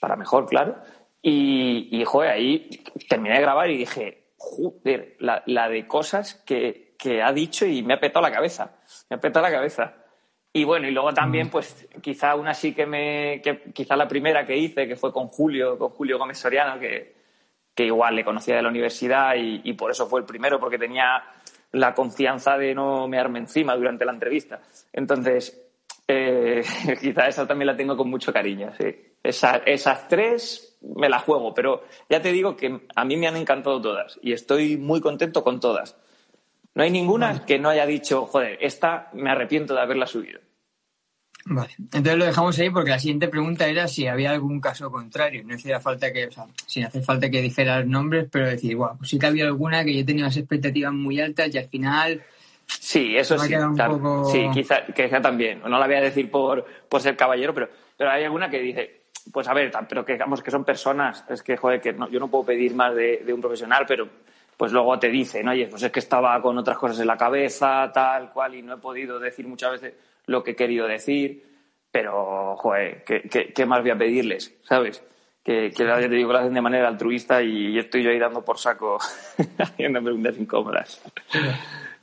[0.00, 0.76] para mejor, claro.
[1.20, 2.70] Y, y, joder, ahí
[3.08, 7.82] terminé de grabar y dije, joder, la, la de cosas que, que ha dicho y
[7.82, 8.76] me ha petado la cabeza.
[9.10, 9.94] Me ha petado la cabeza.
[10.56, 13.40] Y bueno, y luego también, pues, quizá una sí que me.
[13.42, 17.12] Que, quizá la primera que hice, que fue con Julio, con Julio Gómez Soriano, que,
[17.74, 20.78] que igual le conocía de la universidad y, y por eso fue el primero, porque
[20.78, 21.24] tenía
[21.72, 24.60] la confianza de no mearme encima durante la entrevista.
[24.92, 25.60] Entonces,
[26.06, 26.62] eh,
[27.00, 28.94] quizá esa también la tengo con mucho cariño, sí.
[29.24, 33.36] Esa- esas tres me las juego, pero ya te digo que a mí me han
[33.36, 35.96] encantado todas y estoy muy contento con todas.
[36.74, 40.40] No hay ninguna que no haya dicho, joder, esta me arrepiento de haberla subido.
[41.46, 45.42] Vale, entonces lo dejamos ahí porque la siguiente pregunta era si había algún caso contrario.
[45.44, 48.96] No hacía falta que, o sea, sin hacer falta que dijeras nombres, pero decir, bueno,
[48.98, 52.22] pues sí que había alguna que yo tenía unas expectativas muy altas y al final
[52.66, 53.54] Sí, eso sí.
[53.54, 53.98] un claro.
[53.98, 55.60] poco- Sí, quizá, quizá también.
[55.60, 59.02] No la voy a decir por, por ser caballero, pero, pero hay alguna que dice,
[59.30, 61.26] pues a ver, pero que digamos que son personas.
[61.28, 64.08] Es que, joder, que no- yo no puedo pedir más de, de un profesional, pero
[64.56, 67.90] pues luego te dicen, oye, pues es que estaba con otras cosas en la cabeza,
[67.92, 69.94] tal cual, y no he podido decir muchas veces
[70.26, 71.42] lo que he querido decir.
[71.90, 74.54] Pero, joder, ¿qué, qué, qué más voy a pedirles?
[74.62, 75.02] ¿Sabes?
[75.42, 78.18] Que, que ya te digo que lo hacen de manera altruista y estoy yo ahí
[78.18, 78.98] dando por saco
[79.58, 81.02] haciendo preguntas incómodas.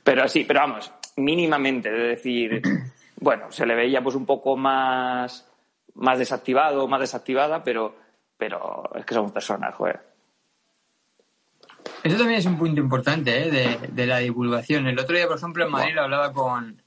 [0.02, 2.62] Pero sí, pero vamos, mínimamente, de decir,
[3.16, 5.48] bueno, se le veía pues un poco más,
[5.94, 7.96] más desactivado, más desactivada, pero,
[8.36, 10.11] pero es que somos personas, joder.
[12.02, 13.50] Eso también es un punto importante ¿eh?
[13.50, 14.86] de, de la divulgación.
[14.86, 16.82] El otro día, por ejemplo, en Madrid lo hablaba con,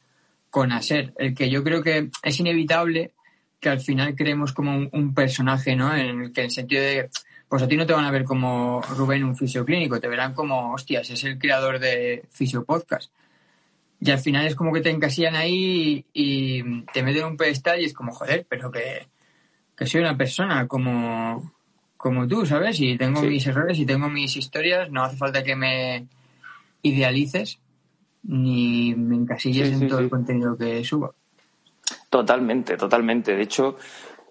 [0.49, 3.12] con Aser, el que yo creo que es inevitable
[3.60, 5.95] que al final creemos como un, un personaje, ¿no?
[5.95, 7.10] En el que en el sentido de,
[7.47, 10.73] pues a ti no te van a ver como Rubén un fisioclínico, te verán como,
[10.73, 13.12] hostias, es el creador de Fisio Podcast.
[13.99, 17.38] Y al final es como que te encasillan ahí y, y te meten en un
[17.38, 19.08] pedestal y es como, joder, pero que,
[19.75, 21.55] que soy una persona como,
[21.97, 22.79] como tú, ¿sabes?
[22.79, 23.27] Y tengo Sí.
[23.27, 26.08] mis errores y tengo mis historias, no hace falta que me
[26.81, 27.60] idealices
[28.23, 31.13] ni me encasilles Sí, en todo el contenido que subo.
[32.10, 33.36] Totalmente, totalmente.
[33.36, 33.77] De hecho,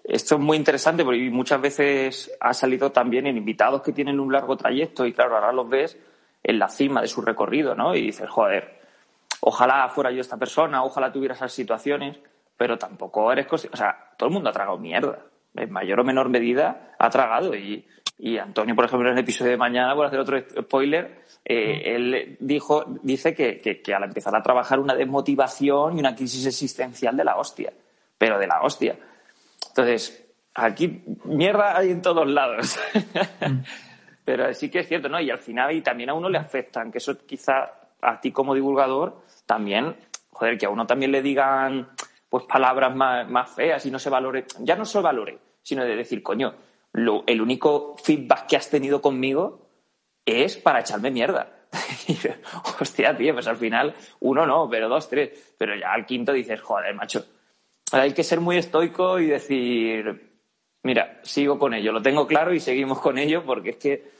[0.03, 4.31] esto es muy interesante porque muchas veces ha salido también en invitados que tienen un
[4.31, 5.97] largo trayecto y claro, ahora los ves
[6.43, 7.95] en la cima de su recorrido, ¿no?
[7.95, 8.79] Y dices, joder,
[9.41, 12.17] ojalá fuera yo esta persona, ojalá tuviera esas situaciones,
[12.57, 13.75] pero tampoco eres consciente.
[13.75, 15.19] O sea, todo el mundo ha tragado mierda.
[15.55, 17.55] En mayor o menor medida ha tragado.
[17.55, 17.85] Y,
[18.17, 22.37] y Antonio, por ejemplo, en el episodio de mañana, por hacer otro spoiler, eh, él
[22.39, 27.15] dijo, dice que, que, que al empezar a trabajar una desmotivación y una crisis existencial
[27.15, 27.73] de la hostia.
[28.17, 28.97] Pero de la hostia.
[29.69, 32.79] Entonces, aquí mierda hay en todos lados.
[34.25, 35.19] Pero sí que es cierto, ¿no?
[35.19, 38.55] Y al final y también a uno le afectan, que eso quizá a ti como
[38.55, 39.95] divulgador también,
[40.31, 41.89] joder, que a uno también le digan
[42.29, 45.95] pues palabras más, más feas y no se valore, ya no se valore, sino de
[45.95, 46.53] decir, coño,
[46.93, 49.67] lo- el único feedback que has tenido conmigo
[50.25, 51.51] es para echarme mierda.
[52.79, 55.53] Hostia, tío, pues al final uno no, pero dos, tres.
[55.57, 57.25] Pero ya al quinto dices, joder, macho.
[57.91, 60.39] Hay que ser muy estoico y decir,
[60.83, 64.11] mira, sigo con ello, lo tengo claro y seguimos con ello porque es que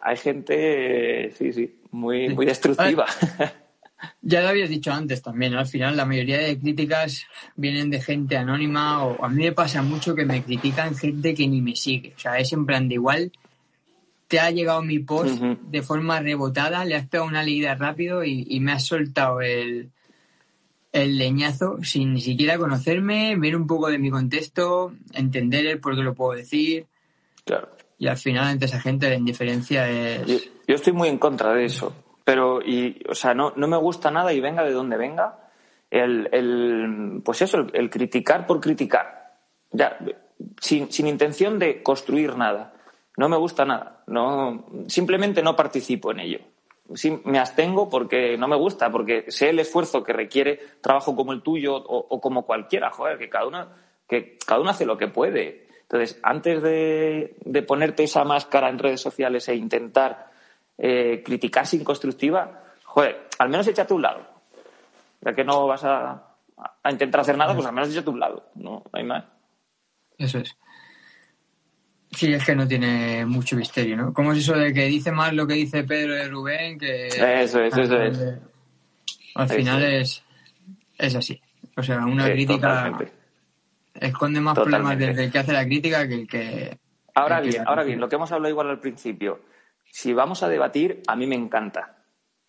[0.00, 3.06] hay gente, sí, sí, muy, muy destructiva.
[4.22, 5.58] Ya lo habías dicho antes también, ¿no?
[5.58, 9.82] al final la mayoría de críticas vienen de gente anónima o a mí me pasa
[9.82, 12.14] mucho que me critican gente que ni me sigue.
[12.16, 13.32] O sea, es en plan de igual
[14.28, 18.46] te ha llegado mi post de forma rebotada, le has pegado una leída rápido y,
[18.48, 19.90] y me has soltado el,
[20.92, 25.96] el leñazo sin ni siquiera conocerme, ver un poco de mi contexto, entender el por
[25.96, 26.86] qué lo puedo decir.
[27.44, 27.70] Claro.
[27.98, 30.26] Y al final, ante esa gente, la indiferencia es.
[30.26, 31.92] Yo, yo estoy muy en contra de eso.
[32.30, 35.50] Pero, y, o sea, no, no me gusta nada y venga de donde venga,
[35.90, 39.32] el, el pues eso, el, criticar por criticar.
[39.72, 39.98] Ya,
[40.60, 42.72] sin, sin intención de construir nada.
[43.16, 44.04] No me gusta nada.
[44.06, 46.38] No, simplemente no participo en ello.
[47.24, 51.42] Me abstengo porque no me gusta, porque sé el esfuerzo que requiere trabajo como el
[51.42, 53.66] tuyo o, o como cualquiera, joder, que cada uno,
[54.08, 55.66] que cada uno hace lo que puede.
[55.82, 60.29] Entonces, antes de, de ponerte esa máscara en redes sociales e intentar
[60.80, 64.26] eh, criticar sin constructiva, joder, al menos échate a un lado.
[65.20, 66.34] Ya que no vas a,
[66.82, 68.50] a intentar hacer nada, pues al menos échate a un lado.
[68.54, 69.24] No, no hay más.
[70.18, 70.56] Eso es.
[72.12, 74.12] Sí, es que no tiene mucho misterio, ¿no?
[74.12, 76.76] ¿Cómo es eso de que dice más lo que dice Pedro de Rubén?
[76.78, 78.18] Que Eso es, eso es.
[79.36, 80.24] Al final es,
[80.98, 81.40] es así.
[81.76, 83.12] O sea, una Sí, crítica totalmente.
[83.94, 84.80] esconde más Totalmente.
[84.86, 86.78] problemas desde el que hace la crítica que el que.
[87.14, 89.42] Ahora el que bien, ahora bien, lo que hemos hablado igual al principio.
[89.90, 91.96] Si vamos a debatir, a mí me encanta.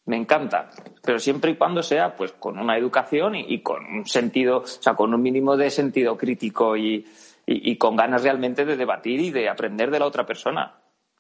[0.06, 0.70] Me encanta.
[1.04, 4.66] Pero siempre y cuando sea, pues, con una educación y, y con un sentido, o
[4.66, 7.06] sea, con un mínimo de sentido crítico y,
[7.46, 10.76] y- y con ganas realmente de debatir y de aprender de la otra persona.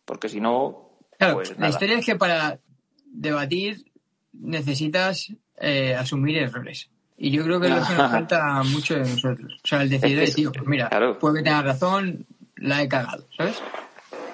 [0.06, 2.60] Porque si no, Claro, pues la historia es que para
[3.06, 3.86] debatir
[4.34, 6.90] necesitas eh, asumir errores.
[7.18, 9.60] Y yo creo que es lo que nos falta mucho de nosotros.
[9.64, 11.20] O sea, el decir, Es que "Eh, tío, pues mira, claro.
[11.20, 13.62] puede que tengas razón, la he cagado, ¿sabes?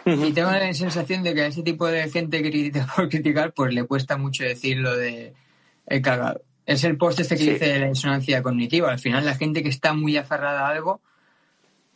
[0.08, 3.52] Y tengo la sensación de que a ese tipo de gente que critica por criticar,
[3.54, 5.34] pues le cuesta mucho decir lo de
[5.88, 6.41] he cagado.
[6.65, 7.50] Es el post este que Sí.
[7.52, 8.91] dice de la disonancia cognitiva.
[8.91, 11.02] Al final, la gente que está muy aferrada a algo,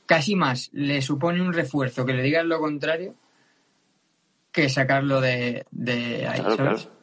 [0.05, 3.15] casi más le supone un refuerzo que le digas lo contrario
[4.51, 6.81] que sacarlo de, de ahí, Claro, ¿sabes?
[6.83, 6.97] claro.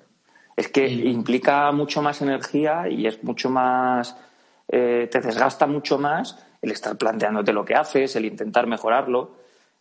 [0.57, 4.17] Es que Y- implica mucho más energía y es mucho más.
[4.71, 9.37] eh, te desgasta mucho más el estar planteándote lo que haces, el intentar mejorarlo.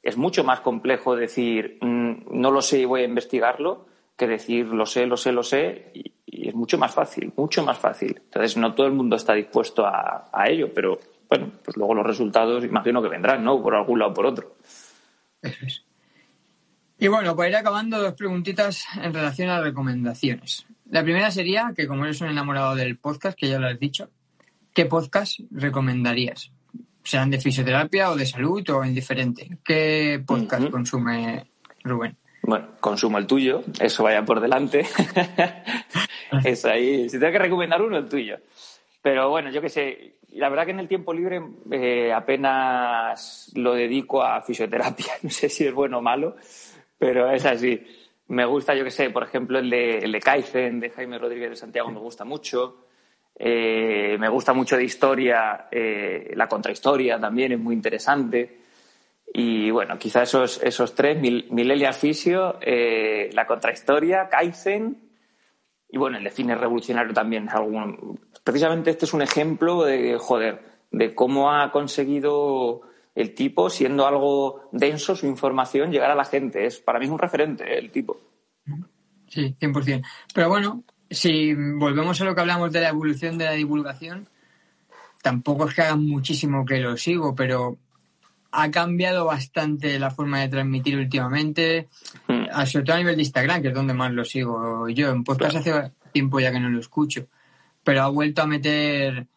[0.08, 4.67] Es mucho más complejo decir mm, no lo sé y voy a investigarlo que decir
[4.67, 8.22] lo sé, lo sé, lo sé y, es mucho más fácil, mucho más fácil.
[8.24, 12.06] Entonces no todo el mundo está dispuesto a, a ello, pero bueno, pues luego los
[12.06, 13.62] resultados imagino que vendrán, ¿no?
[13.62, 14.56] Por algún lado o por otro.
[15.41, 15.84] Eso es.
[16.98, 20.65] Y bueno, para ir acabando, dos preguntitas en relación a recomendaciones.
[20.89, 24.10] La primera sería que, como eres un enamorado del podcast, que ya lo has dicho,
[24.74, 26.54] ¿qué podcast recomendarías?
[27.08, 29.48] Sean de fisioterapia o de salud o indiferente.
[29.63, 31.48] ¿Qué podcast consume
[31.82, 32.17] Rubén?
[32.41, 34.82] Bueno, consumo el tuyo, eso vaya por delante.
[36.43, 37.08] es ahí.
[37.08, 38.39] Si tengo que recomendar uno, el tuyo.
[39.02, 41.41] Pero bueno, yo qué sé, la verdad que en el tiempo libre
[41.72, 45.13] eh, apenas lo dedico a fisioterapia.
[45.24, 46.36] No sé si es bueno o malo,
[46.98, 47.88] pero es así.
[48.28, 51.52] Me gusta, yo qué sé, por ejemplo, el de, el de Kaizen, de Jaime Rodríguez
[51.52, 52.87] de Santiago, me gusta mucho.
[53.39, 58.62] Eh, me gusta mucho de historia, eh, la contrahistoria también es muy interesante.
[59.34, 64.97] Y bueno, quizá esos, esos tres, Mil- Milelia Fisio, eh, la contrahistoria, Kaizen
[65.89, 67.47] y bueno, el de cine revolucionario también.
[67.50, 68.19] Algún...
[68.43, 72.82] Precisamente este es un ejemplo de, joder, de cómo ha conseguido
[73.15, 76.65] el tipo, siendo algo denso su información, llegar a la gente.
[76.65, 78.19] Es, para mí es un referente eh, el tipo.
[79.28, 80.06] Sí, 100%.
[80.34, 84.28] Pero bueno, si volvemos a lo que hablamos de la evolución de la divulgación,
[85.22, 87.78] tampoco es que haga muchísimo que lo sigo, pero
[88.52, 91.88] ha cambiado bastante la forma de transmitir últimamente,
[92.28, 92.46] Mm.
[92.52, 95.12] a- sobre todo a nivel de Instagram, que es donde más lo sigo yo.
[95.12, 97.28] En podcast hace tiempo ya que no lo escucho,
[97.84, 99.28] pero ha vuelto a meter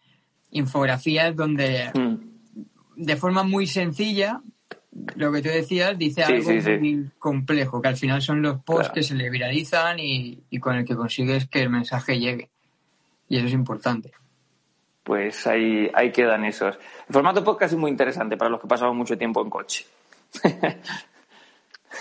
[0.53, 3.03] infografías donde Mm.
[3.05, 4.43] de forma muy sencilla,
[5.17, 6.71] lo que tú decías, dice Sí, algo sí, sí.
[6.79, 8.95] muy complejo, que al final son los posts Claro.
[8.95, 12.49] que se le viralizan y, y con el que consigues que el mensaje llegue.
[13.29, 14.11] Y eso es importante.
[15.05, 16.77] Pues ahí, ahí quedan esos.
[17.09, 19.87] El formato podcast es muy interesante para los que pasamos mucho tiempo en coche.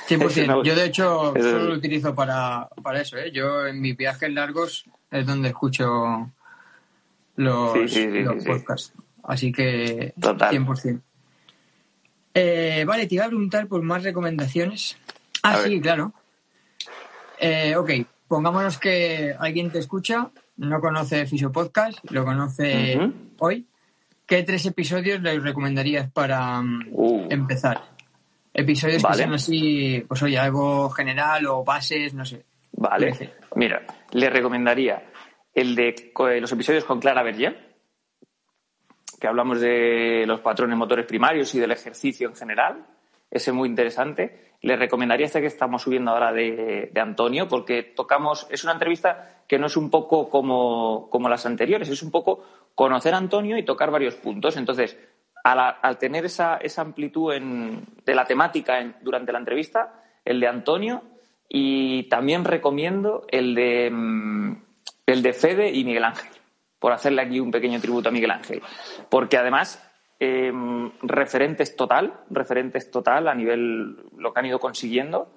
[0.08, 0.26] 100%.
[0.26, 3.18] Eso no- Yo, de hecho, eso solo lo utilizo para, para eso.
[3.18, 3.32] ¿eh?
[3.32, 6.30] Yo, en mis viajes largos, es donde escucho
[7.36, 8.94] los, los podcasts.
[9.24, 10.52] Así que, Total.
[10.56, 11.02] 100%.
[12.34, 14.98] Eh, vale, te iba a preguntar por más recomendaciones.
[15.44, 15.82] Ah, A sí, ver.
[15.82, 16.14] claro.
[17.40, 17.90] Eh, ok,
[18.28, 23.00] pongámonos que alguien te escucha, no conoce Fisio Podcast, lo conoce
[23.40, 23.66] hoy.
[24.26, 27.28] ¿Qué tres episodios le recomendarías para mm, Uh.
[27.32, 27.82] empezar?
[28.54, 29.14] Episodios Vale.
[29.14, 32.44] que sean así, pues oye, algo general o bases, no sé.
[32.74, 33.32] Vale.
[33.56, 35.04] Mira, le recomendaría
[35.54, 37.69] el de co- los episodios con Clara Berger,
[39.20, 42.86] que hablamos de los patrones motores primarios y del ejercicio en general.
[43.30, 44.54] Ese es muy interesante.
[44.62, 49.60] Le recomendaría este que estamos subiendo ahora de, Antonio, porque tocamos, es una entrevista que
[49.60, 52.44] no es un poco como, como las anteriores, es un poco
[52.76, 54.58] conocer a Antonio y tocar varios puntos.
[54.58, 54.98] Entonces,
[55.44, 61.04] al, tener esa, esa amplitud en, de la temática durante la entrevista, el de Antonio
[61.48, 64.56] y también recomiendo el de, mm,
[65.08, 66.32] el de Fede y Miguel Ángel,
[66.80, 68.62] por hacerle aquí un pequeño tributo a Miguel Ángel.
[69.10, 69.84] Porque además,
[70.20, 75.32] em, referentes total, referentes total a nivel lo que han ido consiguiendo.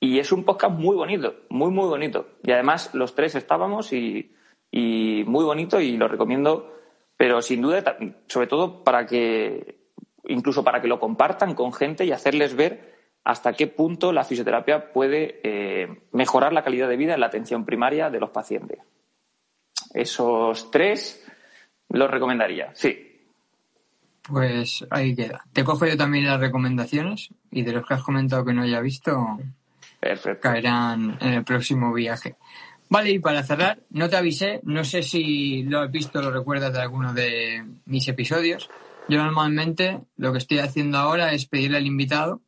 [0.00, 2.26] Y es un podcast muy bonito, muy, muy bonito.
[2.42, 4.32] Y además los tres estábamos y,
[4.70, 6.74] y muy bonito y lo recomiendo,
[7.16, 9.80] pero sin duda, sobre todo para que,
[10.24, 12.90] incluso para que lo compartan con gente y hacerles ver
[13.24, 17.64] hasta qué punto la fisioterapia puede eh, mejorar la calidad de vida en la atención
[17.64, 18.78] primaria de los pacientes.
[19.94, 21.24] Esos tres
[21.88, 23.06] los recomendaría, sí.
[24.22, 25.44] Pues ahí queda.
[25.52, 28.80] Te cojo yo también las recomendaciones y de los que has comentado que no haya
[28.80, 29.38] visto,
[30.40, 32.36] caerán en el próximo viaje.
[32.88, 36.32] Vale, y para cerrar, no te avisé, no sé si lo has visto o lo
[36.32, 38.68] recuerdas de alguno de mis episodios.
[39.08, 42.40] Yo normalmente lo que estoy haciendo ahora es pedirle al invitado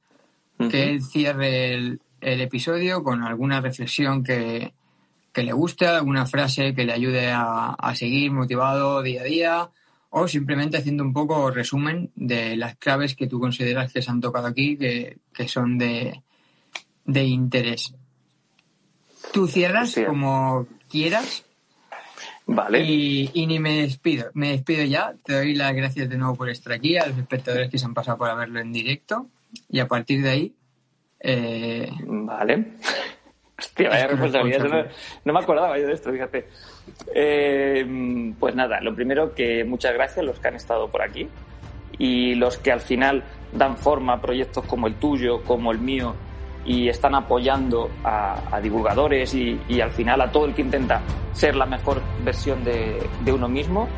[0.71, 4.73] que él cierre el, episodio con alguna reflexión que,
[5.35, 9.71] le guste, alguna frase que le ayude a, seguir motivado día a día
[10.11, 14.21] o simplemente haciendo un poco resumen de las claves que tú consideras que se han
[14.21, 16.23] tocado aquí, que, son de,
[17.07, 17.95] interés.
[19.33, 21.45] Tú cierras como quieras.
[22.45, 22.85] Vale.
[22.85, 24.31] Y, y, ni me despido.
[24.35, 25.15] Me despido ya.
[25.25, 27.95] Te doy las gracias de nuevo por estar aquí, a los espectadores que se han
[27.95, 29.29] pasado por verlo en directo.
[29.71, 30.55] Y a partir de ahí.
[31.21, 32.77] Eh, vale.
[33.63, 34.87] Hostia, vaya responsabilidad.
[35.25, 36.49] No, me acordaba yo de esto, fíjate.
[37.15, 41.29] Eh, pues nada, lo primero que muchas gracias a los que han estado por aquí
[41.99, 46.15] y los que al final dan forma a proyectos como el tuyo, como el mío,
[46.65, 51.01] y están apoyando a, divulgadores y, al final a todo el que intenta
[51.33, 52.99] ser la mejor versión de,
[53.33, 53.89] uno mismo.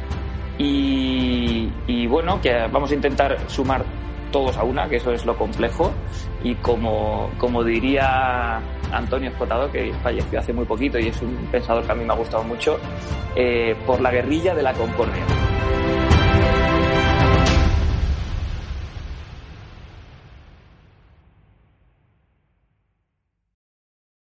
[0.59, 3.85] Y, y, bueno, que vamos a intentar sumar
[4.35, 5.93] todos a una, que eso es lo complejo.
[6.43, 8.57] Y como, como diría
[8.91, 12.13] Antonio Escotado, que falleció hace muy poquito y es un pensador que a mí me
[12.13, 12.77] ha gustado mucho,
[13.37, 15.23] eh, por la guerrilla de la concordia.